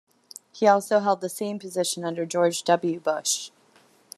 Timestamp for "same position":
1.29-2.03